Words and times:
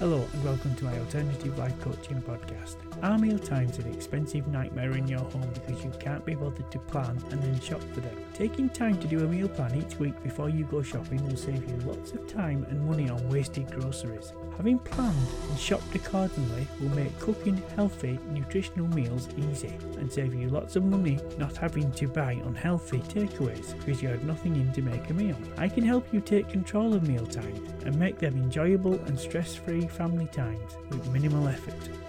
Hello 0.00 0.26
and 0.32 0.44
welcome 0.44 0.74
to 0.76 0.86
my 0.86 0.98
alternative 0.98 1.58
life 1.58 1.78
coaching 1.78 2.22
podcast. 2.22 2.76
Are 3.02 3.18
meal 3.18 3.38
times 3.38 3.76
an 3.76 3.92
expensive 3.92 4.46
nightmare 4.46 4.92
in 4.92 5.06
your 5.06 5.20
home 5.20 5.50
because 5.52 5.84
you 5.84 5.92
can't 6.00 6.24
be 6.24 6.34
bothered 6.34 6.70
to 6.70 6.78
plan 6.78 7.22
and 7.30 7.42
then 7.42 7.60
shop 7.60 7.82
for 7.92 8.00
them? 8.00 8.16
Taking 8.32 8.70
time 8.70 8.98
to 8.98 9.06
do 9.06 9.22
a 9.22 9.28
meal 9.28 9.46
plan 9.46 9.76
each 9.76 9.98
week 9.98 10.14
before 10.22 10.48
you 10.48 10.64
go 10.64 10.80
shopping 10.80 11.22
will 11.28 11.36
save 11.36 11.68
you 11.68 11.76
lots 11.84 12.12
of 12.12 12.26
time 12.26 12.66
and 12.70 12.82
money 12.86 13.10
on 13.10 13.28
wasted 13.28 13.70
groceries. 13.72 14.32
Having 14.56 14.78
planned 14.78 15.28
and 15.50 15.58
shopped 15.58 15.94
accordingly 15.94 16.66
will 16.80 16.96
make 16.96 17.18
cooking 17.18 17.62
healthy, 17.76 18.18
nutritional 18.30 18.88
meals 18.88 19.28
easy 19.36 19.76
and 19.98 20.10
save 20.10 20.34
you 20.34 20.48
lots 20.48 20.76
of 20.76 20.84
money 20.84 21.18
not 21.36 21.58
having 21.58 21.92
to 21.92 22.08
buy 22.08 22.32
unhealthy 22.46 23.00
takeaways 23.00 23.76
because 23.76 24.02
you 24.02 24.08
had 24.08 24.24
nothing 24.24 24.56
in 24.56 24.72
to 24.72 24.80
make 24.80 25.10
a 25.10 25.12
meal. 25.12 25.36
I 25.58 25.68
can 25.68 25.84
help 25.84 26.10
you 26.10 26.22
take 26.22 26.48
control 26.48 26.94
of 26.94 27.06
meal 27.06 27.26
times 27.26 27.68
and 27.84 27.98
make 27.98 28.18
them 28.18 28.36
enjoyable 28.36 28.94
and 29.06 29.18
stress 29.18 29.54
free 29.54 29.86
family 29.86 30.26
times 30.26 30.76
with 30.90 31.10
minimal 31.12 31.48
effort. 31.48 31.99